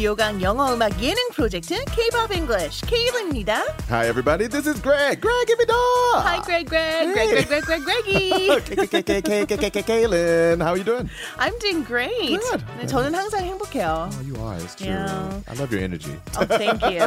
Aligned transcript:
귀요강 0.00 0.40
영어 0.40 0.72
음악 0.72 0.98
예능 1.02 1.28
프로젝트 1.30 1.74
K-pop 1.84 2.32
English 2.34 2.80
Kaylin입니다. 2.86 3.64
Hi, 3.90 4.08
everybody. 4.08 4.48
This 4.48 4.66
is 4.66 4.80
Greg. 4.80 5.20
Greg, 5.20 5.46
give 5.46 5.58
me 5.58 5.66
dog. 5.66 6.24
Hi 6.24 6.40
Greg, 6.40 6.66
Greg, 6.66 7.12
Greg, 7.12 7.28
Greg, 7.28 7.46
Greg, 7.46 7.64
Greg, 7.66 7.84
Greggy. 7.84 9.82
Kaylin, 9.84 10.62
how 10.62 10.70
are 10.70 10.78
you 10.78 10.84
doing? 10.84 11.10
I'm 11.36 11.52
doing 11.58 11.84
great. 11.84 12.40
Good. 12.40 12.64
네, 12.78 12.86
저는 12.86 13.14
항상 13.14 13.44
행복해요. 13.44 14.08
Oh, 14.10 14.22
you 14.24 14.40
are. 14.40 14.56
It's 14.56 14.74
true. 14.74 14.88
Yeah. 14.88 15.42
I 15.46 15.52
love 15.60 15.70
your 15.70 15.84
energy. 15.84 16.16
Oh, 16.38 16.46
thank 16.46 16.80
you. 16.80 17.04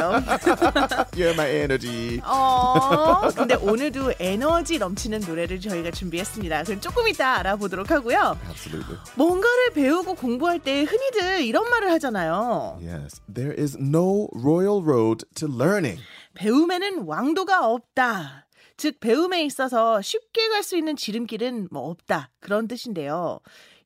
You're 1.18 1.34
my 1.34 1.50
energy. 1.50 2.20
어, 2.22 3.28
근데 3.34 3.56
오늘도 3.56 4.14
에너지 4.20 4.78
넘치는 4.78 5.24
노래를 5.26 5.60
저희가 5.60 5.90
준비했습니다. 5.90 6.62
그럼 6.62 6.80
조금 6.80 7.08
이따 7.08 7.38
알아보도록 7.38 7.90
하고요. 7.90 8.38
Absolutely. 8.48 8.98
뭔가를 9.16 9.72
배우고 9.74 10.14
공부할 10.14 10.60
때 10.60 10.84
흔히들 10.84 11.42
이런 11.42 11.68
말을 11.68 11.90
하잖아요. 11.90 12.78
Yes. 12.84 13.20
There 13.32 13.52
is 13.58 13.76
no 13.78 14.28
royal 14.34 14.82
road 14.84 15.24
to 15.36 15.48
learning. 15.48 16.02
배움에는 16.34 17.04
왕도가 17.06 17.66
없다. 17.66 18.46
즉 18.76 18.98
배움에 19.00 19.44
있어서 19.44 20.02
쉽게 20.02 20.48
갈 20.48 20.62
수 20.62 20.76
있는 20.76 20.96
지름길은 20.96 21.68
뭐 21.70 21.88
없다. 21.90 22.30
그런 22.40 22.66
뜻인데요. 22.68 23.40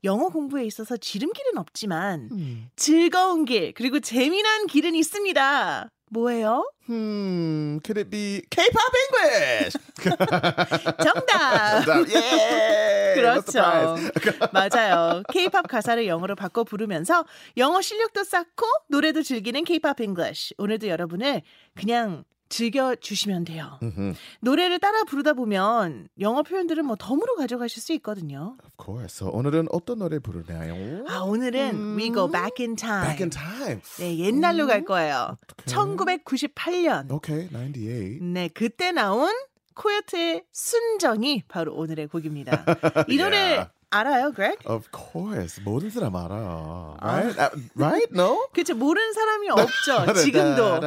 영어 0.05 0.29
공부에 0.29 0.65
있어서 0.65 0.97
지름길은 0.97 1.59
없지만 1.59 2.30
즐거운 2.77 3.45
길 3.45 3.73
그리고 3.74 4.01
재미난 4.01 4.66
길은 4.66 4.95
있습니다. 4.95 5.88
뭐예요? 6.10 6.64
Hmm. 6.87 7.78
Could 7.84 7.98
it 7.98 8.10
be 8.10 8.42
K-pop 8.51 8.92
English? 9.04 9.76
정답. 11.04 11.84
yeah. 12.09 13.14
그렇죠. 13.14 13.52
Surprise. 13.52 14.48
맞아요. 14.52 15.23
K-팝 15.30 15.68
가사를 15.68 16.06
영어로 16.06 16.34
바꿔 16.34 16.64
부르면서 16.64 17.24
영어 17.59 17.82
실력도 17.82 18.24
쌓고 18.24 18.66
노래도 18.88 19.23
즐기는 19.23 19.62
K-팝 19.64 20.01
English. 20.01 20.54
오늘도 20.56 20.88
여러분을 20.88 21.42
그냥 21.74 22.24
즐겨 22.49 22.95
주시면 22.95 23.45
돼요. 23.45 23.79
노래를 24.41 24.79
따라 24.79 25.04
부르다 25.04 25.32
보면 25.35 26.09
영어 26.21 26.43
표현들은 26.43 26.85
뭐 26.85 26.96
덤으로 26.99 27.37
가져가실 27.37 27.82
수 27.82 27.93
있거든요. 27.95 28.57
Of 28.65 28.73
course. 28.82 29.16
So 29.24 29.30
오늘은 29.30 29.68
어떤 29.71 29.99
노래 29.99 30.18
부르나요? 30.18 31.04
아, 31.09 31.19
오늘은 31.21 31.96
We 31.96 32.13
Go 32.13 32.30
Back 32.30 32.65
in 32.65 32.76
Time. 32.76 33.07
Back 33.07 33.23
in 33.23 33.30
time. 33.30 33.80
네, 33.99 34.19
옛날로 34.19 34.66
갈 34.66 34.85
거예요. 34.85 35.37
1998년. 35.66 37.10
Okay, 37.10 37.49
98. 37.49 38.19
네, 38.21 38.49
그때 38.49 38.93
나온 38.93 39.30
코요트의 39.74 40.45
순정이 40.52 41.45
바로 41.49 41.74
오늘의 41.74 42.09
곡입니다. 42.09 42.65
이 43.09 43.16
노래 43.16 43.38
Yeah. 43.38 43.71
알아요, 43.91 44.33
Greg? 44.35 44.59
Of 44.67 44.89
course. 44.93 45.61
모든 45.65 45.89
사람 45.91 46.15
알아. 46.17 46.97
Right? 47.01 47.39
Uh, 47.39 47.61
right? 47.75 48.09
No? 48.13 48.47
그렇죠. 48.53 48.75
모르는 48.75 49.13
사람이 49.13 49.49
없죠. 49.57 50.13
지금도. 50.25 50.81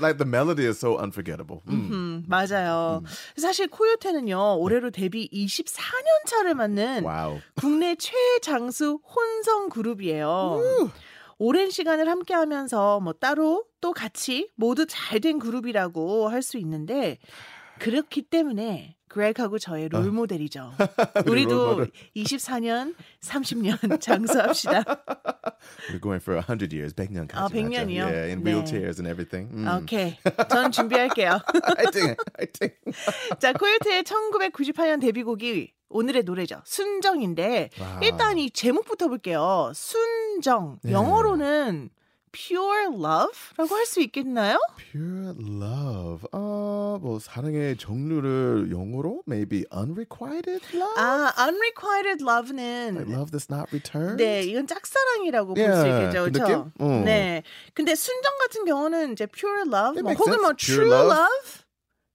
Like 0.00 0.18
the 0.18 0.26
melody 0.26 0.66
is 0.66 0.78
so 0.78 0.98
unforgettable. 0.98 1.62
음, 1.68 2.24
맞아요. 2.28 3.02
사실 3.36 3.68
코요테는요, 3.68 4.58
올해로 4.58 4.90
데뷔 4.90 5.28
24년 5.32 6.26
차를 6.26 6.54
맞는 6.54 7.04
Wow. 7.04 7.40
국내 7.54 7.94
최장수 7.96 9.00
혼성 9.04 9.68
그룹이에요. 9.70 10.60
오랜 11.38 11.70
시간을 11.70 12.08
함께 12.08 12.32
하면서 12.34 12.98
뭐 13.00 13.12
따로 13.12 13.64
또 13.80 13.92
같이 13.92 14.48
모두 14.56 14.86
잘 14.86 15.20
된 15.20 15.38
그룹이라고 15.38 16.28
할 16.28 16.42
수 16.42 16.56
있는데 16.58 17.18
그렇기 17.78 18.22
때문에 18.22 18.95
그렉하고 19.16 19.58
저의 19.58 19.88
롤 19.88 20.10
모델이죠. 20.10 20.74
우리도 21.26 21.76
모델. 21.76 21.90
24년, 22.14 22.94
30년 23.22 23.78
장수합시다. 24.00 24.84
We're 25.88 26.00
going 26.02 26.20
for 26.20 26.36
100 26.38 26.70
years. 26.74 26.94
100년까지. 26.94 27.34
아, 27.34 27.48
100년이요? 27.48 28.04
Yeah, 28.04 28.28
in 28.28 28.44
네. 28.44 28.52
wheelchairs 28.52 29.00
and 29.00 29.08
everything. 29.08 29.48
Mm. 29.50 29.82
오케이. 29.82 30.18
전 30.50 30.70
준비할게요. 30.70 31.40
화이팅! 31.76 32.14
화이팅! 32.36 32.70
자, 33.38 33.54
코요테의 33.54 34.02
1998년 34.02 35.00
데뷔곡이 35.00 35.72
오늘의 35.88 36.24
노래죠. 36.24 36.60
순정인데. 36.66 37.70
일단 38.02 38.36
이 38.36 38.50
제목부터 38.50 39.08
볼게요. 39.08 39.72
순정. 39.74 40.80
네. 40.82 40.92
영어로는 40.92 41.88
pure 42.36 42.86
love라고 42.92 43.74
할 43.74 43.86
수 43.86 44.00
있겠나요? 44.02 44.58
Pure 44.76 45.34
love. 45.40 46.26
어, 46.32 46.98
뭐 47.00 47.18
사랑의 47.18 47.76
종류를 47.78 48.68
영어로 48.70 49.22
maybe 49.26 49.64
unrequited 49.74 50.60
love? 50.74 50.94
아, 50.98 51.32
unrequited 51.38 52.22
Like 52.22 52.26
love는 52.26 52.96
love 53.10 53.30
that's 53.30 53.48
not 53.50 53.70
returned? 53.72 54.22
네, 54.22 54.42
이건 54.42 54.66
짝사랑이라고 54.66 55.54
볼수 55.54 55.86
Yeah, 55.86 55.88
있겠죠. 55.88 56.24
그 56.24 56.30
그렇죠? 56.32 56.64
느낌? 56.76 56.86
어. 56.86 57.02
네. 57.04 57.42
근데 57.74 57.94
순정 57.94 58.38
같은 58.38 58.64
경우는 58.66 59.12
이제 59.12 59.26
pure 59.26 59.62
love 59.66 60.02
뭐 60.02 60.12
혹은 60.12 60.40
뭐 60.42 60.52
true 60.54 60.84
love. 60.86 61.08
love? 61.08 61.65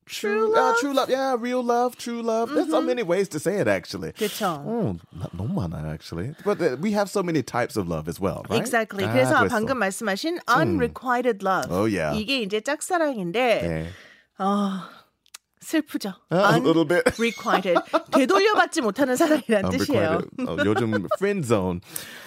True, 0.09 0.55
uh, 0.55 0.73
true 0.79 0.95
love. 0.95 1.11
Yeah, 1.11 1.35
real 1.37 1.65
love, 1.65 1.97
true 1.99 2.23
love. 2.23 2.51
There's 2.55 2.71
so 2.71 2.81
many 2.81 3.03
ways 3.03 3.27
to 3.31 3.41
say 3.41 3.59
it 3.59 3.67
actually. 3.67 4.13
그렇죠. 4.13 4.63
Oh, 4.65 4.97
나- 5.13 5.29
너무 5.35 5.55
많아요, 5.55 5.91
actually. 5.93 6.33
But 6.45 6.63
uh, 6.63 6.77
we 6.81 6.93
have 6.93 7.11
so 7.11 7.25
many 7.25 7.43
types 7.43 7.77
of 7.77 7.89
love 7.89 8.07
as 8.07 8.21
well, 8.21 8.47
right? 8.49 8.61
Exactly. 8.61 9.03
아, 9.05 9.11
그래서 9.13 9.35
그랬어. 9.35 9.49
방금 9.51 9.79
말씀하신 9.79 10.39
unrequited 10.47 11.43
love. 11.43 11.73
Oh, 11.73 11.87
yeah. 11.87 12.15
이게 12.17 12.39
이제 12.41 12.61
짝사랑인데 12.61 13.63
네. 13.67 13.89
아, 14.39 14.89
슬프죠. 15.61 16.15
A 16.31 16.61
little 16.61 16.85
bit. 16.85 17.03
unrequited. 17.19 17.75
되돌려받지 18.13 18.83
못하는 18.83 19.17
사랑이란 19.17 19.71
뜻이에요. 19.71 20.23
Unrequited. 20.39 20.47
어, 20.47 20.57
요즘 20.65 21.07
friend 21.19 21.45
zone. 21.49 21.81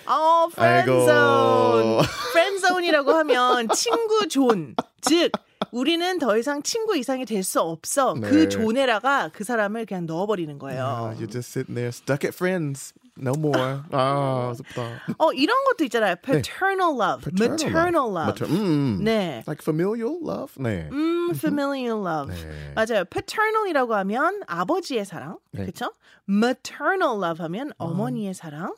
어, 0.05 0.49
아이고. 0.57 1.05
프렌즈온. 1.05 2.01
프렌즈온이라고 2.33 3.13
하면 3.13 3.69
친구 3.69 4.27
존. 4.27 4.75
즉 4.99 5.31
우리는 5.74 6.18
더 6.20 6.38
이상 6.38 6.62
친구 6.62 6.96
이상이 6.96 7.24
될 7.24 7.42
수 7.42 7.60
없어. 7.60 8.14
네. 8.14 8.30
그 8.30 8.48
zone에다가 8.48 9.30
그 9.34 9.44
사람을 9.44 9.86
그냥 9.86 10.06
넣어버리는 10.06 10.56
거예요. 10.58 11.10
Uh, 11.12 11.20
you're 11.20 11.30
just 11.30 11.50
sitting 11.50 11.74
there 11.74 11.88
stuck 11.92 12.24
at 12.24 12.32
friends. 12.34 12.94
No 13.21 13.33
more. 13.35 13.81
아, 13.91 14.53
슬프다. 14.55 14.81
어 15.17 15.33
이런 15.33 15.53
것도 15.65 15.83
있잖아요. 15.85 16.15
paternal 16.23 16.95
love, 16.95 17.27
maternal 17.37 18.07
love. 18.07 18.31
Mater- 18.31 18.47
음. 18.47 19.03
네. 19.03 19.43
Like 19.45 19.59
familial 19.61 20.15
love? 20.23 20.53
네. 20.57 20.87
음, 20.91 21.31
familial 21.35 21.99
love. 21.99 22.31
네. 22.33 22.73
맞아요. 22.75 23.03
paternal이라고 23.03 23.93
하면 23.95 24.39
아버지의 24.47 25.03
사랑. 25.03 25.37
네. 25.51 25.65
그렇죠? 25.65 25.91
maternal 26.29 27.17
love 27.19 27.43
하면 27.43 27.71
어머니의 27.77 28.33
사랑. 28.35 28.75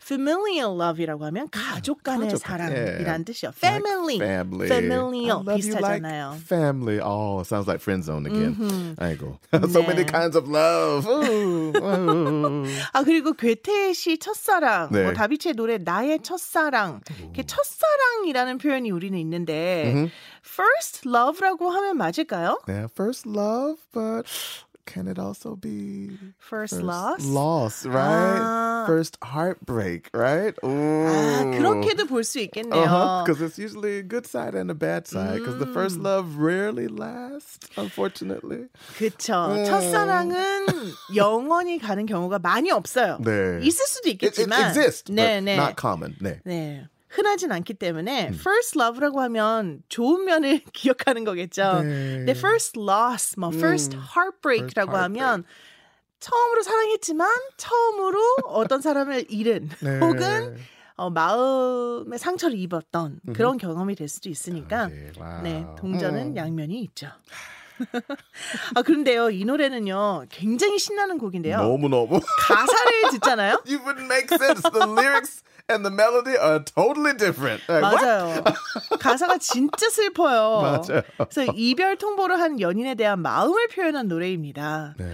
familial 0.00 0.80
love이라고 0.80 1.24
하면 1.26 1.48
가족 1.50 2.02
간의 2.04 2.28
가족, 2.28 2.38
사랑이란 2.46 3.20
예. 3.20 3.24
뜻이요. 3.24 3.50
Like 3.50 3.82
family, 3.84 4.16
family. 4.18 4.68
familial 4.68 5.42
I 5.42 5.56
love 5.58 5.60
you 5.66 5.74
like 5.74 6.00
비슷하잖아요. 6.00 6.34
family. 6.46 7.00
Oh, 7.02 7.42
sounds 7.42 7.66
like 7.66 7.82
friend 7.82 8.04
zone 8.04 8.24
again. 8.26 8.96
아이고. 8.96 9.36
so 9.68 9.82
many 9.82 10.04
네. 10.04 10.10
kinds 10.10 10.36
of 10.36 10.48
love. 10.48 11.04
Ooh, 11.04 11.74
ooh. 11.76 12.64
아 12.94 13.02
그리고 13.02 13.32
괴테 13.34 13.67
씨 13.93 14.17
첫사랑, 14.17 14.89
네. 14.91 15.03
뭐 15.03 15.13
다비치의 15.13 15.55
노래 15.55 15.77
나의 15.77 16.19
첫사랑, 16.21 17.01
이렇게 17.19 17.43
첫사랑이라는 17.43 18.57
표현이 18.57 18.91
우리는 18.91 19.17
있는데 19.19 20.09
first 20.45 21.07
love라고 21.07 21.69
하면 21.69 21.97
맞을까요? 21.97 22.59
Yeah, 22.67 22.87
first 22.91 23.27
love, 23.27 23.77
but 23.91 24.25
can 24.88 25.08
it 25.08 25.18
also 25.18 25.56
be 25.56 26.10
First, 26.38 26.74
first 26.74 26.82
loss. 26.84 27.24
Loss, 27.24 27.86
right? 27.86 28.40
아. 28.42 28.84
First 28.86 29.16
heartbreak, 29.24 30.10
right? 30.12 30.54
아 30.62 30.66
Ooh. 30.68 31.56
그렇게도 31.56 32.04
볼 32.06 32.20
수 32.22 32.38
있겠네요. 32.40 32.84
Uh-huh, 32.84 33.24
because 33.24 33.40
it's 33.40 33.58
usually 33.58 33.96
a 33.96 34.02
good 34.02 34.26
side 34.26 34.54
and 34.54 34.70
a 34.70 34.74
bad 34.74 35.08
side. 35.08 35.40
Because 35.40 35.56
the 35.58 35.72
first 35.72 35.96
Mm. 35.98 36.04
love 36.04 36.36
rarely 36.36 36.86
lasts, 36.86 37.64
unfortunately. 37.78 38.68
그쵸. 38.98 39.32
음. 39.56 39.64
첫사랑은 39.64 40.66
영원히 41.16 41.78
가는 41.78 42.04
경우가 42.04 42.38
많이 42.40 42.70
없어요. 42.70 43.18
네. 43.24 43.60
있을 43.64 43.86
수도 43.88 44.10
It, 44.10 44.20
it 44.22 44.36
있겠지만. 44.36 44.68
exists, 44.68 45.04
네, 45.08 45.40
but 45.40 45.44
네. 45.48 45.56
not 45.56 45.76
common. 45.80 46.14
네. 46.20 46.40
네. 46.44 46.86
흔하진 47.09 47.51
않기 47.51 47.73
때문에 47.73 48.27
음. 48.29 48.33
first 48.35 48.77
love라고 48.79 49.19
하면 49.21 49.81
좋은 49.89 50.25
면을 50.25 50.61
기억하는 50.73 51.23
거겠죠. 51.23 51.81
네. 51.81 52.17
근데 52.17 52.31
first 52.33 52.79
loss, 52.79 53.39
뭐 53.39 53.49
first 53.53 53.95
heartbreak라고 53.97 54.91
음. 54.91 54.95
First 54.95 54.95
heartbreak. 54.95 55.03
하면 55.03 55.43
처음으로 56.19 56.61
사랑했지만 56.61 57.29
처음으로 57.57 58.19
어떤 58.45 58.81
사람을 58.81 59.25
잃은 59.29 59.69
네. 59.81 59.99
혹은 59.99 60.57
어, 60.97 61.09
마음의 61.09 62.19
상처를 62.19 62.57
입었던 62.59 63.21
그런 63.33 63.57
경험이 63.57 63.95
될 63.95 64.09
수도 64.09 64.29
있으니까 64.29 64.87
네, 64.87 65.11
wow. 65.17 65.41
네, 65.43 65.65
동전은 65.77 66.31
음. 66.31 66.35
양면이 66.35 66.79
있죠. 66.81 67.07
아 68.75 68.81
그런데요 68.81 69.29
이 69.29 69.45
노래는요 69.45 70.25
굉장히 70.29 70.77
신나는 70.77 71.17
곡인데요 71.17 71.57
너무 71.61 71.87
너무. 71.87 72.19
가사를 72.41 73.11
듣잖아요 73.11 73.63
you 73.65 73.79
wouldn't 73.79 74.05
make 74.11 74.27
sense. 74.35 74.61
The 74.61 74.85
lyrics 74.85 75.41
and 75.69 75.85
the 75.85 75.91
melody 75.91 76.37
are 76.37 76.63
totally 76.63 77.13
different. 77.17 77.61
Like? 77.69 77.81
맞아요 77.81 78.43
가사가 78.99 79.37
진짜 79.37 79.89
슬퍼요 79.89 80.61
맞아요. 80.89 81.01
그래서 81.17 81.51
이별 81.55 81.97
통보를 81.97 82.39
한 82.39 82.59
연인에 82.59 82.95
대한 82.95 83.21
마음을 83.21 83.67
표현한 83.69 84.07
노래입니다 84.07 84.95
네. 84.97 85.05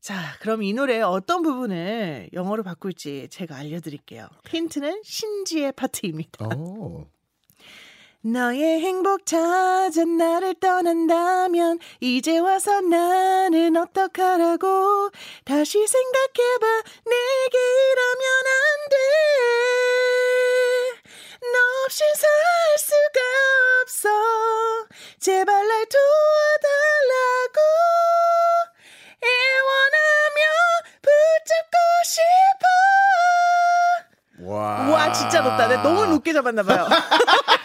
자, 0.00 0.14
그럼 0.40 0.62
이 0.62 0.74
노래의 0.74 1.02
어떤 1.02 1.40
부분을 1.40 2.28
영어로 2.34 2.62
바꿀지 2.62 3.28
제가 3.30 3.56
알려드릴게요. 3.56 4.28
힌트는 4.46 5.00
신지의 5.02 5.72
파트입니다. 5.72 6.44
Oh. 6.54 7.06
너의 8.34 8.80
행복 8.80 9.26
찾아 9.26 10.02
나를 10.06 10.54
떠난다면 10.54 11.78
이제 12.00 12.38
와서 12.38 12.80
나는 12.80 13.76
어떡하라고? 13.76 15.10
다시 15.44 15.86
생각해봐. 15.86 16.66
내게 17.04 17.58
이러면 17.92 18.24
안돼 18.56 18.96
너 21.52 21.58
없이 21.84 22.02
살 22.16 22.30
수가 22.78 23.20
없어. 23.82 24.08
제발 25.20 25.68
날 25.68 25.84
도와달라고. 25.84 27.60
애원하며 29.22 30.40
붙잡고 31.02 31.76
싶어. 32.06 32.64
Wow. 34.50 34.92
와 34.94 35.12
진짜 35.12 35.42
높다. 35.42 35.68
내가 35.68 35.82
너무 35.82 36.06
높게 36.06 36.32
잡았나 36.32 36.62
봐요 36.62 36.88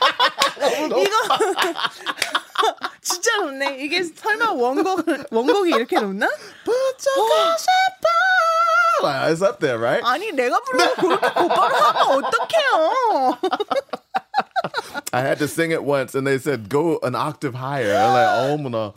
이거 0.68 1.16
진짜 3.02 3.38
높네. 3.38 3.78
이게 3.80 4.04
설마 4.04 4.52
원곡 4.52 5.06
원곡이 5.32 5.70
이렇게 5.72 6.00
높나? 6.00 6.28
It's 9.02 9.42
up 9.42 9.60
there, 9.60 9.78
right? 9.80 10.04
아니 10.06 10.32
내가 10.34 10.60
부르고 10.60 10.96
그렇게 10.96 11.30
곧바로 11.30 11.76
하면 11.76 12.24
어떡해요? 12.26 13.38
I 15.12 15.22
had 15.22 15.40
to 15.40 15.48
sing 15.48 15.72
it 15.72 15.84
once, 15.84 16.14
and 16.14 16.26
they 16.28 16.38
said 16.38 16.70
go 16.70 17.00
an 17.02 17.16
octave 17.16 17.56
higher. 17.56 17.96
I'm 17.96 18.14
like, 18.14 18.30
어머나. 18.54 18.94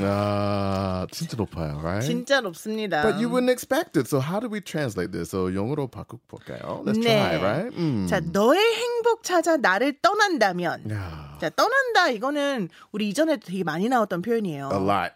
아, 0.00 1.06
진짜 1.10 1.36
높아요, 1.36 1.80
right? 1.82 2.04
진짜 2.06 2.40
높습니다. 2.42 3.02
But 3.02 3.16
you 3.16 3.30
wouldn't 3.30 3.50
expect 3.50 3.96
it. 3.96 4.08
So 4.08 4.20
how 4.20 4.40
do 4.40 4.48
we 4.48 4.60
translate 4.60 5.10
this? 5.10 5.30
So 5.30 5.48
영어로 5.48 5.88
바꿔 5.88 6.18
볼까요? 6.28 6.84
Let's 6.84 6.98
네. 6.98 7.16
try, 7.16 7.36
right? 7.40 7.76
음. 7.78 8.06
자 8.08 8.20
너의 8.20 8.60
행복 8.60 9.22
찾아 9.22 9.56
나를 9.56 9.94
떠난다면. 10.02 10.90
야, 10.90 11.38
자 11.40 11.48
떠난다 11.48 12.10
이거는 12.10 12.68
우리 12.92 13.08
이전에도 13.08 13.46
되게 13.46 13.64
많이 13.64 13.88
나왔던 13.88 14.20
표현이에요. 14.20 14.68
a 14.70 14.78
lot. 14.78 15.14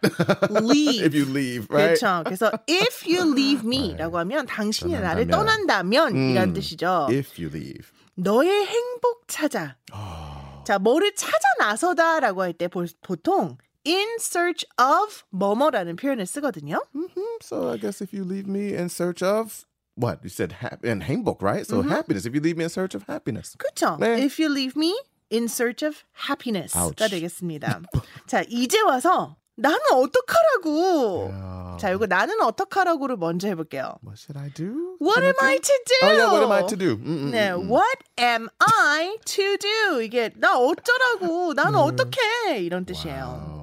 Leave. 0.65 1.05
if 1.05 1.15
you 1.15 1.29
leave, 1.29 1.67
right? 1.69 2.01
그렇죠. 2.01 2.23
그래서 2.25 2.51
if 2.71 3.05
you 3.07 3.31
leave 3.33 3.67
me라고 3.67 4.19
하면 4.19 4.47
당신이 4.47 4.93
나를 4.93 5.27
떠난다면 5.29 6.17
이란 6.17 6.55
뜻이죠. 6.55 7.09
If 7.11 7.37
you 7.39 7.51
leave. 7.55 7.85
너의 8.15 8.67
행복 8.67 9.25
찾아. 9.27 9.77
자, 10.65 10.79
뭐를 10.79 11.15
찾아 11.15 11.37
나서다라고 11.59 12.43
할 12.43 12.53
때 12.53 12.69
보통 12.69 13.59
in 13.87 14.07
search 14.21 14.65
of 14.79 15.23
뭐뭐라는 15.31 15.97
표현을 15.97 16.27
쓰거든요. 16.27 16.81
Hmm, 16.95 17.09
So 17.43 17.71
I 17.71 17.79
guess 17.79 18.01
if 18.03 18.13
you 18.17 18.25
leave 18.25 18.49
me 18.49 18.73
in 18.75 18.89
search 18.89 19.23
of 19.25 19.67
what 19.97 20.21
you 20.23 20.31
said, 20.31 20.53
hap- 20.63 20.85
and 20.85 21.03
행복, 21.05 21.43
right? 21.43 21.67
So 21.67 21.83
happiness. 21.83 22.25
If 22.27 22.35
you 22.35 22.41
leave 22.41 22.57
me 22.57 22.65
in 22.65 22.71
search 22.71 22.95
of 22.95 23.05
happiness. 23.09 23.57
그렇죠. 23.59 23.99
네. 23.99 24.23
If 24.25 24.39
you 24.39 24.49
leave 24.53 24.77
me 24.79 24.95
in 25.33 25.45
search 25.49 25.85
of 25.85 26.05
happiness가. 26.29 27.09
되겠습니다. 27.09 27.83
자, 28.27 28.45
이제 28.49 28.81
와서 28.83 29.37
나는 29.57 29.79
어떡하라고. 29.93 31.31
야. 31.31 31.77
자, 31.81 31.91
이거 31.91 32.07
나는 32.07 32.41
어떡하라고를 32.43 33.17
먼저 33.17 33.49
해볼게요. 33.49 33.95
What 34.05 34.19
should 34.19 34.39
I 34.39 34.51
do? 34.51 34.97
What 35.01 35.25
am 35.25 35.35
I 35.41 35.59
to 35.59 35.79
do? 35.87 35.99
Oh 36.03 36.13
yeah, 36.13 36.31
what 36.31 36.43
am 36.43 36.53
I 36.53 36.67
to 36.67 36.77
do? 36.77 36.97
Mm, 36.97 37.07
mm, 37.07 37.31
네, 37.33 37.51
mm, 37.51 37.63
mm. 37.63 37.71
what 37.71 37.99
am 38.19 38.49
I 38.59 39.17
to 39.25 39.57
do? 39.59 40.01
이게 40.01 40.31
나 40.37 40.57
어쩌라고, 40.59 41.55
나는 41.55 41.79
어떡해 41.79 42.61
이런 42.61 42.85
뜻이에요. 42.85 43.25
Wow. 43.25 43.62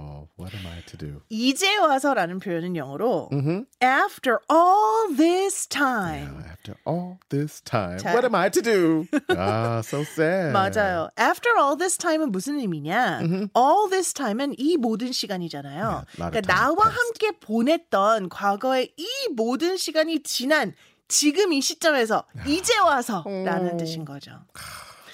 What 0.50 0.66
am 0.66 0.66
I 0.74 0.81
to 0.88 0.98
do? 0.98 1.22
이제 1.30 1.78
와서라는 1.78 2.40
표현은 2.40 2.75
영어로 2.75 3.30
Mm-hmm. 3.31 3.66
after 3.84 4.40
all 4.50 5.16
this 5.16 5.68
time. 5.68 6.42
After 6.50 6.74
all 6.88 7.19
this 7.30 7.62
time, 7.62 8.00
자. 8.00 8.13
what 8.13 8.25
am 8.25 8.34
I 8.34 8.50
to 8.50 8.62
do? 8.62 9.06
ah, 9.38 9.81
so 9.86 10.01
sad. 10.04 10.51
맞아요. 10.54 11.10
After 11.19 11.54
all 11.56 11.78
this 11.78 11.98
time은 11.98 12.31
무슨 12.31 12.57
의미냐? 12.60 13.22
All 13.56 13.90
this 13.92 14.12
time은 14.13 14.56
이 14.57 14.78
모든 14.78 15.12
시간이잖아요. 15.12 15.86
Yeah, 15.86 16.06
그러니까 16.18 16.42
나와 16.42 16.75
passed. 16.90 16.98
함께 16.98 17.31
보냈던 17.40 18.30
과거의 18.30 18.92
이 18.98 19.06
모든 19.36 19.78
시간이 19.78 20.24
지난 20.24 20.74
지금 21.07 21.54
이 21.54 21.62
시점에서 21.62 22.24
이제 22.48 22.78
와서라는 22.80 23.78
뜻인 23.78 24.06
거죠. 24.06 24.31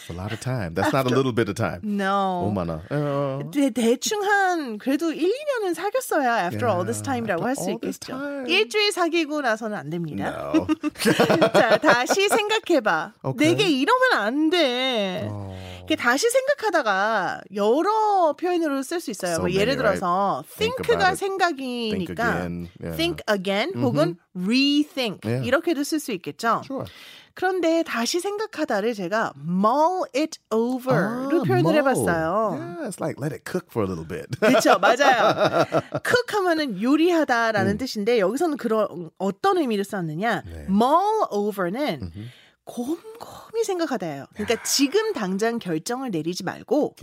It's 0.05 0.13
a 0.13 0.21
lot 0.21 0.31
of 0.31 0.39
time. 0.39 0.75
That's 0.75 0.93
not 0.93 1.07
a 1.07 1.15
little 1.15 1.31
bit 1.33 1.49
of 1.49 1.55
time. 1.55 1.81
No. 1.81 2.45
오만아. 2.45 2.81
어. 2.91 3.39
대, 3.51 3.71
대충 3.71 4.21
한 4.23 4.77
그래도 4.77 5.11
1, 5.11 5.17
2년은 5.27 5.73
사귀었어야 5.73 6.45
after 6.45 6.67
all 6.69 6.85
this 6.85 7.01
Yeah, 7.01 7.25
time이라고 7.25 7.43
할 7.43 7.55
수 7.55 7.71
있겠죠. 7.71 8.13
time. 8.13 8.45
일주일 8.47 8.91
사귀고 8.91 9.41
나서는 9.41 9.75
안 9.75 9.89
됩니다. 9.89 10.51
No. 10.53 10.67
자, 11.53 11.77
다시 11.77 12.29
생각해봐. 12.29 13.13
오케이. 13.23 13.49
내게 13.49 13.67
이러면 13.67 14.13
안 14.13 14.49
돼. 14.51 15.27
어. 15.27 15.55
이게 15.85 15.95
다시 15.95 16.29
생각하다가 16.29 17.41
여러 17.55 18.33
표현으로 18.33 18.83
쓸 18.83 18.99
수 18.99 19.09
있어요. 19.11 19.33
So 19.33 19.41
뭐 19.41 19.49
예를 19.51 19.73
many, 19.73 19.77
들어서 19.77 20.43
Think 20.57 20.83
think가. 20.85 21.15
생각이니까 21.15 21.95
Think 21.97 22.11
again. 22.13 22.69
Yeah. 22.81 22.95
think 22.97 23.23
again 23.27 23.71
혹은 23.75 24.17
rethink 24.35 25.21
Yeah. 25.25 25.47
이렇게도 25.47 25.83
쓸 25.83 25.99
수 25.99 26.11
있겠죠. 26.13 26.61
Sure. 26.65 26.85
그런데 27.35 27.83
다시 27.83 28.19
생각하다를 28.21 28.93
제가 28.93 29.33
mull 29.37 30.03
it 30.15 30.39
over로 30.49 31.43
표현을 31.43 31.59
mull. 31.59 31.75
해봤어요. 31.77 32.57
Yeah, 32.57 32.87
it's 32.87 32.99
like 33.01 33.21
let 33.21 33.33
it 33.35 33.43
cook 33.45 33.67
for 33.69 33.83
a 33.83 33.87
little 33.87 34.07
bit. 34.07 34.25
그렇죠, 34.39 34.79
맞아요. 34.79 35.65
cook 36.07 36.31
하면은 36.33 36.81
요리하다라는 36.81 37.77
뜻인데 37.77 38.19
여기서는 38.19 38.57
그런 38.57 39.11
어떤 39.17 39.57
의미를 39.57 39.83
썼느냐? 39.83 40.41
네. 40.45 40.65
mull 40.69 41.27
over는 41.29 42.11
곰곰이 42.63 43.63
생각하다예요. 43.63 44.25
그러니까 44.33 44.63
지금 44.63 45.13
당장 45.13 45.59
결정을 45.59 46.09
내리지 46.11 46.43
말고. 46.43 46.95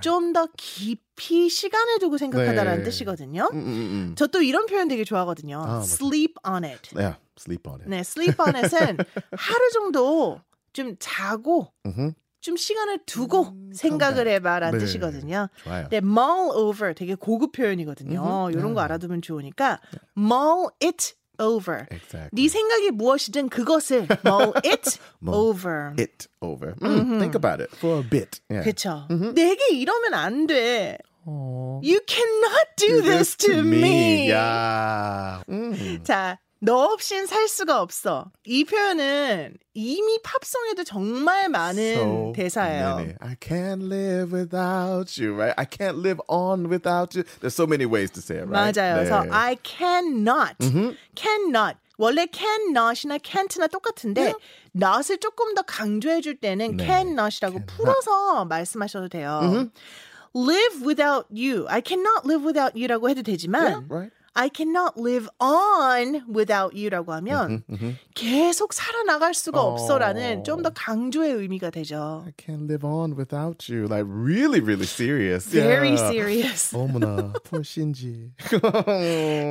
좀 0.00 0.32
더 0.32 0.48
깊이 0.56 1.50
시간을 1.50 1.98
두고 1.98 2.16
생각하다라는 2.16 2.78
네. 2.78 2.84
뜻이거든요. 2.84 3.50
음, 3.52 3.58
음, 3.58 3.66
음. 3.66 4.14
저또 4.16 4.40
이런 4.42 4.64
표현 4.64 4.88
되게 4.88 5.04
좋아하거든요. 5.04 5.62
아, 5.62 5.80
sleep 5.82 6.34
on 6.48 6.64
it. 6.64 6.88
Yeah, 6.96 7.18
sleep 7.42 7.68
on 7.68 7.80
it. 7.80 7.88
네, 7.90 8.00
sleep 8.00 8.36
on 8.40 8.54
it은 8.56 8.98
하루 9.36 9.70
정도 9.72 10.40
좀 10.72 10.96
자고 10.98 11.72
Mhm. 11.84 12.14
좀 12.40 12.56
시간을 12.56 13.00
두고 13.06 13.50
음, 13.54 13.70
생각을 13.72 14.26
해봐라는 14.26 14.78
네. 14.78 14.84
뜻이거든요. 14.84 15.48
좋아요. 15.62 15.88
네, 15.90 15.98
mull 15.98 16.50
over 16.56 16.94
되게 16.94 17.14
고급 17.14 17.52
표현이거든요. 17.52 18.48
음흠. 18.48 18.58
이런 18.58 18.74
거 18.74 18.80
네. 18.80 18.84
알아두면 18.84 19.22
좋으니까 19.22 19.78
mull 20.16 20.68
it 20.82 21.14
over. 21.38 21.86
Exactly. 21.90 22.30
네 22.32 22.48
생각이 22.48 22.90
무엇이든 22.90 23.48
그것을 23.48 24.08
mull 24.26 24.52
it 24.64 24.98
over. 25.26 25.94
it 25.98 26.26
over. 26.40 26.74
Mm, 26.80 27.18
Think 27.20 27.34
about 27.36 27.62
it 27.62 27.70
for 27.76 27.98
a 28.00 28.02
bit. 28.02 28.40
Yeah. 28.50 28.64
그렇죠. 28.66 29.06
내게 29.34 29.74
이러면 29.74 30.14
안 30.14 30.46
돼. 30.48 30.98
Aw. 31.26 31.78
You 31.84 32.00
cannot 32.08 32.66
do 32.76 33.02
this 33.02 33.36
to 33.36 33.62
me. 33.62 34.26
Yeah. 34.30 35.44
Mm. 35.48 36.02
자, 36.02 36.38
너 36.64 36.92
없인 36.92 37.26
살 37.26 37.48
수가 37.48 37.80
없어. 37.82 38.30
이 38.44 38.64
표현은 38.64 39.56
이미 39.74 40.18
팝송에도 40.22 40.84
정말 40.84 41.48
많은 41.48 41.94
So 41.94 42.32
대사예요. 42.36 42.96
many. 42.98 43.14
I 43.20 43.34
can't 43.40 43.82
live 43.82 44.32
without 44.32 45.18
you, 45.20 45.34
right? 45.34 45.54
I 45.58 45.66
can't 45.66 45.98
live 45.98 46.20
on 46.28 46.68
without 46.70 47.16
you. 47.16 47.24
There's 47.40 47.56
so 47.56 47.66
many 47.66 47.84
ways 47.84 48.12
to 48.12 48.20
say 48.22 48.38
it, 48.38 48.46
right? 48.46 48.72
맞아요. 48.78 48.94
그래서 48.94 49.22
네. 49.24 49.30
I 49.32 49.56
cannot, 49.64 50.54
cannot. 51.16 51.76
원래 51.98 52.26
cannot이나 52.30 53.18
can't나 53.18 53.66
똑같은데 53.68 54.32
not을 54.74 55.18
조금 55.18 55.54
더 55.54 55.62
강조해 55.62 56.20
줄 56.20 56.36
때는 56.36 56.76
네. 56.76 56.86
cannot이라고 56.86 57.66
풀어서 57.66 58.44
말씀하셔도 58.44 59.08
돼요. 59.08 59.68
live 60.34 60.86
without 60.86 61.26
you. 61.30 61.66
I 61.68 61.82
cannot 61.84 62.22
live 62.24 62.44
without 62.46 62.74
you라고 62.78 63.10
해도 63.10 63.22
되지만 63.22 63.62
Yeah, 63.66 63.86
right. 63.90 64.12
I 64.34 64.48
cannot 64.48 64.94
live 64.96 65.28
on 65.40 66.24
without 66.32 66.72
you라고 66.74 67.12
하면 67.14 67.62
계속 68.14 68.72
살아나갈 68.72 69.34
수가 69.34 69.60
없어라는 69.60 70.44
좀 70.44 70.62
더 70.62 70.70
강조의 70.70 71.32
의미가 71.34 71.70
되죠. 71.70 72.22
I 72.24 72.32
can't 72.36 72.64
live 72.70 72.84
on 72.88 73.12
without 73.18 73.66
you. 73.70 73.86
Like 73.88 74.06
really, 74.08 74.60
really 74.60 74.86
serious. 74.86 75.50
Very 75.50 75.90
yeah. 75.90 76.08
serious. 76.08 76.72
어머나, 76.74 77.32
poor 77.44 77.62
신지. 77.64 78.30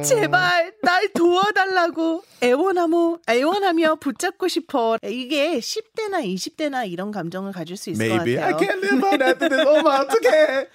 제발 0.03 0.73
날 0.81 1.09
도와달라고 1.13 2.23
애원하며 2.41 3.19
애원하며 3.29 3.95
붙잡고 3.95 4.47
싶어. 4.47 4.97
이게 5.03 5.59
10대나 5.59 6.23
20대나 6.25 6.89
이런 6.89 7.11
감정을 7.11 7.51
가질 7.51 7.77
수 7.77 7.89
있을 7.91 8.05
Maybe 8.07 8.35
것 8.35 8.43
I 8.43 8.51
같아요. 8.53 8.67
can't 8.67 8.83
live 8.83 9.03
on 9.03 9.21
after 9.21 9.50
this. 9.50 9.67
어머 9.67 9.89
어떡해. 9.89 10.67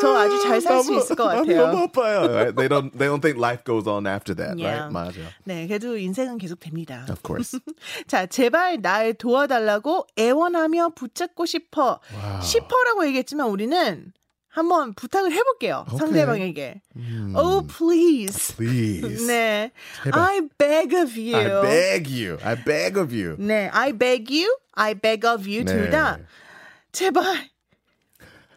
저 0.00 0.16
아주 0.16 0.42
잘 0.42 0.60
살수 0.60 0.90
너무- 0.90 1.00
있을 1.00 1.16
것 1.16 1.24
너무 1.34 1.46
같아요. 1.46 1.66
아파요. 1.84 2.20
Right? 2.28 2.56
They 2.56 2.68
don't 2.68 2.90
they 2.98 3.08
don't 3.08 3.20
think 3.28 3.38
life 3.38 3.64
goes 3.64 3.86
on 3.86 4.06
after 4.06 4.34
that, 4.36 4.58
Yeah. 4.58 4.88
right? 4.88 4.92
맞아. 4.92 5.20
네, 5.44 5.66
그래도 5.66 5.96
인생은 5.96 6.38
계속 6.38 6.60
됩니다. 6.60 7.06
Of 7.08 7.22
course. 7.22 7.58
자, 8.06 8.26
제발 8.26 8.80
날 8.80 9.14
도와달라고 9.14 10.06
애원하며 10.18 10.90
붙잡고 10.94 11.46
싶어. 11.46 12.00
Wow. 12.14 12.42
싶어라고 12.42 13.06
얘기했지만 13.06 13.48
우리는 13.48 14.12
한번 14.48 14.94
부탁을 14.94 15.30
해볼게요. 15.32 15.84
Okay. 15.86 15.98
상대방에게. 15.98 16.80
Hmm. 16.96 17.36
Oh, 17.36 17.66
please. 17.66 18.54
Please. 18.56 19.26
네. 19.26 19.70
제발. 20.02 20.20
I 20.20 20.40
beg 20.58 20.96
of 20.96 21.16
you. 21.16 21.36
I 21.36 21.62
beg 21.62 22.10
you. 22.10 22.38
I 22.42 22.56
beg 22.64 22.98
of 22.98 23.14
you. 23.14 23.36
네. 23.38 23.70
I 23.72 23.92
beg 23.92 24.32
you. 24.32 24.56
I 24.74 24.94
beg 24.94 25.26
of 25.28 25.46
you. 25.46 25.64
네. 25.64 25.72
둘다 25.72 26.18
제발 26.90 27.48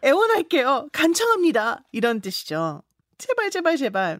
애원할게요. 0.03 0.87
간청합니다. 0.91 1.83
이런 1.91 2.21
뜻이죠. 2.21 2.81
제발 3.19 3.51
제발 3.51 3.77
제발. 3.77 4.19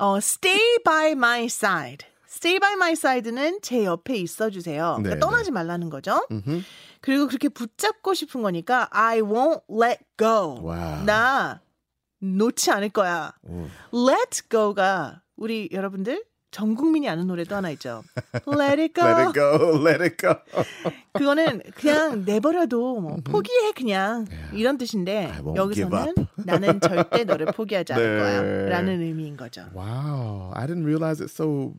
어, 0.00 0.16
stay 0.18 0.78
by 0.84 1.10
my 1.12 1.44
side. 1.44 2.06
stay 2.28 2.58
by 2.58 2.72
my 2.72 2.92
side는 2.92 3.60
제 3.60 3.84
옆에 3.84 4.16
있어 4.16 4.50
주세요. 4.50 4.94
그러니까 4.96 5.14
네, 5.14 5.20
떠나지 5.20 5.50
말라는 5.50 5.90
거죠. 5.90 6.26
그리고 7.00 7.26
그렇게 7.26 7.48
붙잡고 7.48 8.14
싶은 8.14 8.42
거니까 8.42 8.88
I 8.90 9.20
won't 9.20 9.62
let 9.70 10.00
go. 10.16 10.60
Wow. 10.62 11.04
나 11.04 11.60
놓지 12.20 12.70
않을 12.70 12.90
거야. 12.90 13.32
오. 13.42 13.66
Let 13.94 14.48
go가 14.48 15.22
우리 15.36 15.68
여러분들 15.72 16.24
전 16.50 16.74
국민이 16.74 17.08
아는 17.08 17.26
노래도 17.26 17.54
하나 17.54 17.70
있죠. 17.70 18.02
Let 18.46 18.80
it 18.80 18.94
go. 18.94 19.04
Let 19.06 19.20
it 19.20 19.32
go. 19.32 19.86
Let 19.86 20.02
it 20.02 20.16
go. 20.16 20.34
그거는 21.14 21.62
그냥 21.74 22.24
내버려도 22.24 23.00
뭐 23.00 23.16
포기해 23.24 23.72
그냥 23.72 24.26
이런 24.52 24.76
뜻인데 24.78 25.32
여기서는 25.54 26.14
나는 26.44 26.80
절대 26.80 27.24
너를 27.24 27.46
포기하지 27.54 27.92
않을 27.92 28.16
네. 28.16 28.20
거야라는 28.20 29.00
의미인 29.00 29.36
거죠. 29.36 29.66
Wow. 29.74 30.52
I 30.54 30.66
didn't 30.66 30.84
realize 30.84 31.22
it's 31.22 31.34
so 31.34 31.74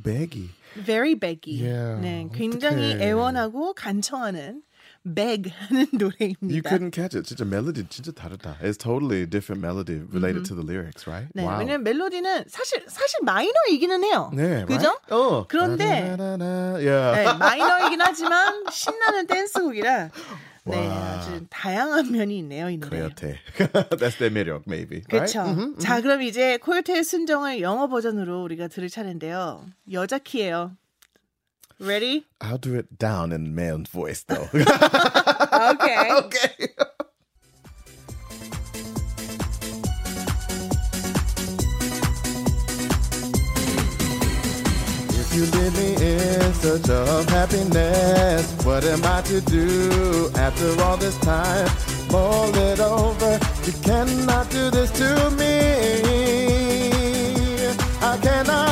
beggy. 0.00 0.50
Very 0.76 1.14
beggy. 1.16 1.58
Yeah, 1.66 2.00
네, 2.00 2.28
굉장히 2.32 2.94
어떡해. 2.94 3.08
애원하고 3.08 3.74
간청하는 3.74 4.62
beg 5.04 5.50
하는 5.50 5.86
You 5.92 5.98
노래입니다. 5.98 6.70
couldn't 6.70 6.92
catch 6.94 7.16
it. 7.16 7.26
진짜 7.26 7.44
멜로디 7.44 7.86
진짜 7.88 8.12
다르다. 8.12 8.58
It's 8.62 8.76
totally 8.76 9.26
different 9.26 9.60
melody 9.64 10.02
related 10.12 10.44
to 10.48 10.54
the 10.54 10.62
lyrics, 10.64 11.06
right? 11.08 11.28
네, 11.34 11.42
wow. 11.44 11.58
왜냐면 11.58 11.82
멜로디는 11.84 12.44
사실 12.48 12.84
사실 12.88 13.20
마이너이기는 13.22 14.04
해요. 14.04 14.30
네, 14.34 14.64
그죠? 14.66 14.88
right? 15.08 15.10
어. 15.10 15.46
그런데 15.48 15.84
yeah. 16.18 17.24
네, 17.24 17.32
마이너이긴 17.38 18.00
하지만 18.00 18.64
신나는 18.70 19.26
댄스곡이라 19.26 20.10
네, 20.64 20.86
와. 20.88 20.94
아주 20.94 21.46
다양한 21.48 22.12
면이 22.12 22.38
있네요, 22.40 22.68
이 22.68 22.76
노래. 22.76 22.98
코요테. 23.00 23.38
That's 23.96 24.18
their 24.18 24.30
매력, 24.30 24.64
maybe. 24.66 25.00
그렇죠. 25.08 25.40
Right? 25.40 25.78
자, 25.80 26.02
그럼 26.02 26.20
이제 26.22 26.58
코요테의 26.58 27.02
순정을 27.02 27.62
영어 27.62 27.88
버전으로 27.88 28.42
우리가 28.42 28.68
들을 28.68 28.88
차례인데요. 28.90 29.64
여자 29.92 30.18
키예요. 30.18 30.76
Ready? 31.80 32.26
I'll 32.42 32.58
do 32.58 32.74
it 32.74 32.98
down 32.98 33.32
in 33.32 33.54
man's 33.54 33.88
voice, 33.88 34.22
though. 34.24 34.48
Okay. 35.72 36.08
okay. 36.12 36.68
If 45.12 45.34
you 45.34 45.44
leave 45.46 45.76
me 45.76 45.94
in 46.06 46.54
search 46.54 46.88
of 46.88 47.28
happiness, 47.28 48.52
what 48.64 48.84
am 48.84 49.04
I 49.04 49.22
to 49.22 49.40
do 49.42 50.30
after 50.36 50.82
all 50.82 50.96
this 50.96 51.16
time? 51.18 51.68
Mull 52.10 52.54
it 52.56 52.80
over. 52.80 53.38
You 53.66 53.72
cannot 53.82 54.50
do 54.50 54.70
this 54.70 54.90
to 54.92 55.30
me. 55.30 55.56
I 58.02 58.16
cannot 58.22 58.69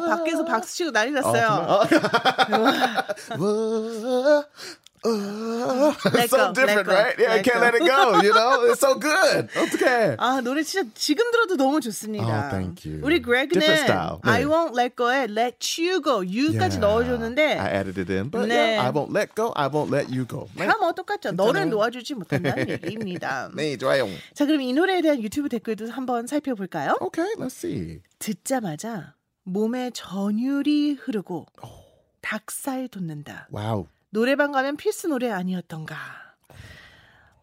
와, 0.00 0.16
밖에서 0.16 0.44
박수 0.44 0.76
치고 0.76 0.90
난리 0.92 1.12
났어요. 1.12 1.82
it's 5.04 6.30
so 6.30 6.52
different, 6.52 6.88
right? 6.88 7.14
Yeah, 7.18 7.32
I 7.32 7.42
can't 7.42 7.60
let 7.60 7.74
it 7.74 7.86
go. 7.86 8.20
You 8.20 8.32
know, 8.34 8.64
it's 8.66 8.80
so 8.80 8.94
good. 8.98 9.48
Okay. 9.56 10.16
아, 10.18 10.40
노래 10.42 10.62
진짜 10.62 10.88
지금 10.94 11.30
들어도 11.30 11.56
너무 11.56 11.80
좋습니다. 11.80 12.26
Oh, 12.26 12.50
thank 12.50 12.84
you. 12.84 13.00
우리 13.02 13.22
style. 13.22 14.20
I 14.24 14.42
네. 14.42 14.46
won't 14.46 14.74
let 14.76 14.96
go에 14.96 15.28
let 15.28 15.58
you 15.78 16.02
go, 16.02 16.20
you까지 16.22 16.78
넣어줬는데 16.78 17.58
I 17.58 17.70
added 17.78 17.98
it 17.98 18.10
in, 18.10 18.30
but 18.30 18.48
네. 18.48 18.54
yeah, 18.54 18.86
I 18.86 18.90
won't 18.90 19.14
let 19.14 19.34
go. 19.34 19.52
I 19.54 19.68
won't 19.68 19.92
let 19.92 20.10
you 20.10 20.26
go. 20.26 20.48
다뭐 20.56 20.92
똑같죠. 20.92 21.32
너를 21.32 21.68
놓아주지 21.70 22.14
못한다는 22.14 22.68
얘기입니다. 22.68 23.50
네, 23.54 23.76
좋아요. 23.76 24.08
자, 24.34 24.46
그럼 24.46 24.62
이 24.62 24.72
노래에 24.72 25.00
대한 25.00 25.22
유튜브 25.22 25.48
댓글도 25.48 25.90
한번 25.90 26.26
살펴볼까요? 26.26 26.96
Okay, 27.00 27.28
let's 27.38 27.54
see. 27.54 28.00
듣자마자 28.18 29.14
몸에 29.52 29.90
전율이 29.92 30.92
흐르고 31.00 31.46
닭살 32.20 32.88
돋는다. 32.88 33.48
Wow. 33.52 33.86
노래방 34.10 34.52
가면 34.52 34.76
필수 34.76 35.08
노래 35.08 35.30
아니었던가. 35.30 35.96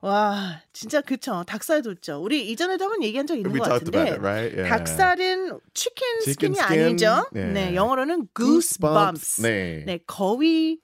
와, 0.02 0.62
진짜 0.72 1.02
그쵸. 1.02 1.44
닭살 1.48 1.82
돋죠. 1.82 2.22
우리 2.22 2.52
이전에도 2.52 2.84
한번 2.86 3.02
얘기한 3.02 3.26
적 3.26 3.36
있는 3.36 3.58
것 3.58 3.68
같은데. 3.68 4.18
right? 4.20 4.56
Yeah. 4.56 4.70
닭살은 4.70 5.60
치킨 5.74 6.06
Chicken 6.24 6.54
스킨이 6.54 6.58
skin. 6.60 6.86
아니죠. 6.86 7.26
네. 7.32 7.46
네, 7.46 7.76
영어로는 7.76 8.28
goosebumps. 8.36 9.42
네. 9.42 9.84
네, 9.88 9.98
거위의 10.06 10.78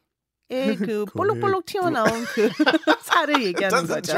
그 0.80 1.06
거위. 1.06 1.06
볼록볼록 1.16 1.66
튀어나온 1.68 2.10
그 2.34 2.50
살을 3.04 3.44
얘기하는 3.44 3.86
거죠. 3.86 4.14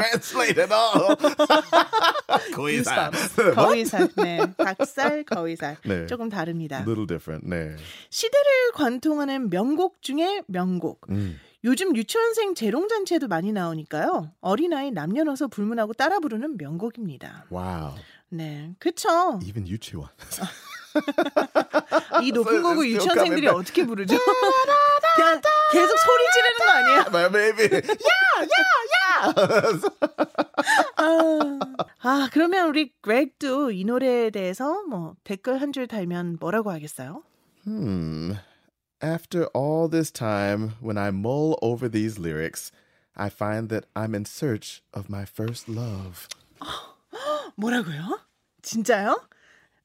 고이살. 2.54 3.10
goosebumps. 3.10 3.54
거위살. 3.54 4.08
네, 4.16 4.40
닭살, 4.56 5.24
거위살. 5.24 5.76
네. 5.84 6.06
조금 6.06 6.28
다릅니다. 6.28 6.78
Little 6.86 7.06
different. 7.06 7.48
네. 7.48 7.76
시대를 8.10 8.72
관통하는 8.74 9.50
명곡 9.50 10.02
중에 10.02 10.42
명곡. 10.46 11.06
음. 11.10 11.38
요즘 11.64 11.96
유치원생 11.96 12.54
재롱잔치에도 12.54 13.26
많이 13.26 13.50
나오니까요. 13.52 14.30
어린아이 14.40 14.90
남녀노소 14.90 15.48
불문하고 15.48 15.94
따라 15.94 16.18
부르는 16.20 16.56
명곡입니다. 16.58 17.46
Wow. 17.50 17.94
네, 18.28 18.74
그쵸. 18.78 19.38
Even 19.42 19.66
유치원. 19.66 20.08
이 22.22 22.32
높은 22.32 22.62
곡을 22.62 22.88
유치원생들이 22.90 23.42
back. 23.42 23.58
어떻게 23.58 23.84
부르죠? 23.86 24.14
그냥 25.16 25.40
계속 25.72 25.96
소리 25.98 26.24
지르는 26.34 26.58
거 26.58 26.70
아니에요? 26.72 27.00
My 27.08 27.28
baby. 27.30 27.80
아, 30.96 31.58
아, 32.02 32.28
그러면 32.32 32.68
우리 32.68 32.92
그렉도 33.00 33.70
이 33.70 33.84
노래에 33.84 34.30
대해서 34.30 34.82
뭐 34.88 35.14
댓글 35.24 35.60
한 35.60 35.72
줄 35.72 35.86
달면 35.86 36.36
뭐라고 36.40 36.70
하겠어요? 36.70 37.22
Hmm. 37.64 38.34
After 39.02 39.48
all 39.54 39.88
this 39.90 40.10
time, 40.10 40.72
when 40.80 40.96
I 40.98 41.08
mull 41.10 41.58
over 41.62 41.88
these 41.90 42.18
lyrics, 42.18 42.70
I 43.16 43.28
find 43.28 43.68
that 43.68 43.86
I'm 43.94 44.14
in 44.14 44.24
search 44.24 44.82
of 44.92 45.08
my 45.10 45.24
first 45.24 45.68
love. 45.68 46.26
뭐라고요? 47.56 48.18
진짜요? 48.62 49.20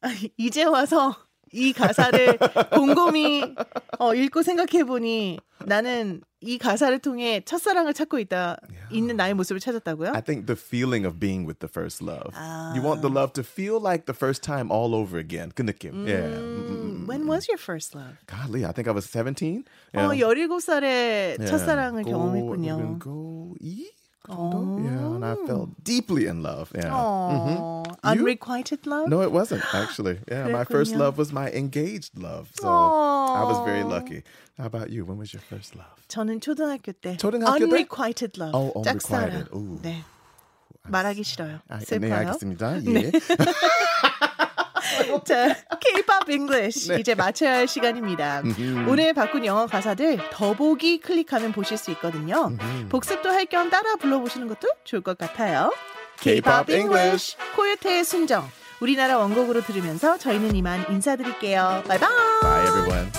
아, 0.01 0.09
이제 0.37 0.63
와서 0.63 1.15
이 1.51 1.73
가사를 1.73 2.37
곰곰이 2.71 3.55
어, 3.99 4.13
읽고 4.13 4.43
생각해보니 4.43 5.39
나는 5.65 6.21
이 6.41 6.57
가사를 6.57 6.97
통해 6.99 7.41
첫사랑을 7.43 7.93
찾고 7.93 8.19
있다 8.19 8.57
있는 8.91 9.17
나의 9.17 9.33
모습을 9.33 9.59
찾았다고요? 9.59 10.11
I 10.13 10.21
think 10.21 10.45
the 10.45 10.57
feeling 10.57 11.05
of 11.05 11.19
being 11.19 11.45
with 11.45 11.59
the 11.59 11.69
first 11.69 12.01
love. 12.01 12.31
아. 12.33 12.73
You 12.75 12.81
want 12.81 13.01
the 13.01 13.11
love 13.11 13.33
to 13.33 13.43
feel 13.43 13.81
like 13.81 14.05
the 14.05 14.15
first 14.15 14.41
time 14.41 14.71
all 14.71 14.95
over 14.95 15.19
again. 15.19 15.51
그 15.53 15.63
느낌. 15.63 15.91
음, 15.91 16.07
yeah. 16.07 16.39
음, 16.39 17.05
when 17.07 17.27
was 17.27 17.49
your 17.49 17.59
first 17.59 17.93
love? 17.93 18.15
Golly, 18.25 18.63
I 18.63 18.71
think 18.71 18.87
I 18.87 18.93
was 18.93 19.05
17. 19.09 19.65
Yeah. 19.93 20.07
어, 20.07 20.15
17살에 20.15 21.37
yeah. 21.37 21.45
첫사랑을 21.45 22.03
go, 22.03 22.11
경험했군요. 22.11 22.99
Go 22.99 23.55
2? 23.59 23.98
Oh. 24.27 24.77
Yeah, 24.83 25.15
and 25.15 25.25
I 25.25 25.35
fell 25.47 25.69
oh. 25.71 25.75
deeply 25.81 26.27
in 26.27 26.43
love. 26.43 26.71
Yeah. 26.75 26.89
Mm-hmm. 26.91 27.93
Unrequited 28.03 28.85
love? 28.85 29.07
No, 29.07 29.21
it 29.21 29.31
wasn't 29.31 29.63
actually. 29.73 30.19
Yeah, 30.29 30.47
my 30.49 30.63
first 30.63 30.95
love 30.95 31.17
was 31.17 31.31
my 31.31 31.49
engaged 31.51 32.17
love. 32.17 32.49
So 32.59 32.67
Aww. 32.67 33.35
I 33.37 33.43
was 33.43 33.65
very 33.65 33.83
lucky. 33.83 34.23
How 34.57 34.65
about 34.65 34.89
you? 34.89 35.05
When 35.05 35.17
was 35.17 35.33
your 35.33 35.41
first 35.41 35.75
love? 35.75 35.87
저는 36.09 36.41
초등학교 36.41 36.91
때 36.91 37.17
초등학교 37.17 37.63
unrequited 37.63 38.33
때? 38.33 38.39
love. 38.39 38.53
Oh, 38.53 38.71
unrequited. 38.75 38.85
짝사랑. 38.85 39.47
오. 39.53 39.79
네. 39.81 40.03
말하기 40.83 41.23
싫어요. 41.23 41.59
아, 41.67 41.79
슬퍼요. 41.79 42.09
네, 42.09 42.15
알겠습니다. 42.15 42.77
예. 42.77 42.79
네. 42.81 43.11
자, 45.25 45.55
K-pop 45.79 46.31
English 46.31 46.89
네. 46.91 46.99
이제 46.99 47.15
마쳐야 47.15 47.53
할 47.55 47.67
시간입니다. 47.67 48.41
오늘 48.87 49.13
바꾼 49.13 49.45
영어 49.45 49.65
가사들 49.67 50.19
더보기 50.31 50.99
클릭하면 50.99 51.51
보실 51.51 51.77
수 51.77 51.91
있거든요. 51.91 52.51
복습도 52.89 53.29
할 53.29 53.45
겸 53.49 53.69
따라 53.69 53.95
불러보시는 53.95 54.47
것도 54.47 54.67
좋을 54.83 55.01
것 55.01 55.17
같아요. 55.17 55.73
K-pop 56.21 56.71
English. 56.73 57.35
코요태의 57.55 58.03
순정 58.03 58.47
우리나라 58.79 59.17
원곡으로 59.17 59.61
들으면서 59.61 60.17
저희는 60.17 60.55
이만 60.55 60.85
인사드릴게요. 60.89 61.83
바이바이. 61.87 62.09
Bye, 62.41 62.67
everyone. 62.67 63.11